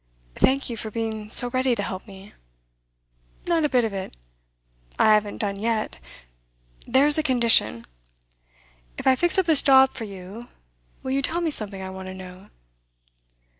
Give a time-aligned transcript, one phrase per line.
[0.33, 2.33] 'Thank you for being so ready to help me.'
[3.45, 4.17] 'Not a bit of it.
[4.97, 5.99] I haven't done yet.
[6.87, 7.85] There's a condition.
[8.97, 10.47] If I fix up this job for you,
[11.03, 12.49] will you tell me something I want to know?